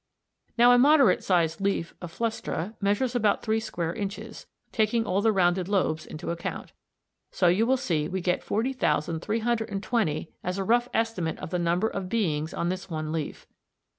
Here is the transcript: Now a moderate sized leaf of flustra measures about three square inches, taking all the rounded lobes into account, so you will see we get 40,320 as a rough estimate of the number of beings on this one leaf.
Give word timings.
Now 0.57 0.71
a 0.71 0.79
moderate 0.79 1.23
sized 1.23 1.61
leaf 1.61 1.93
of 2.01 2.11
flustra 2.11 2.73
measures 2.81 3.13
about 3.13 3.43
three 3.43 3.59
square 3.59 3.93
inches, 3.93 4.47
taking 4.71 5.05
all 5.05 5.21
the 5.21 5.31
rounded 5.31 5.67
lobes 5.67 6.07
into 6.07 6.31
account, 6.31 6.71
so 7.29 7.47
you 7.47 7.67
will 7.67 7.77
see 7.77 8.07
we 8.07 8.19
get 8.19 8.41
40,320 8.43 10.31
as 10.43 10.57
a 10.57 10.63
rough 10.63 10.89
estimate 10.91 11.37
of 11.37 11.51
the 11.51 11.59
number 11.59 11.87
of 11.87 12.09
beings 12.09 12.51
on 12.51 12.69
this 12.69 12.89
one 12.89 13.11
leaf. 13.11 13.45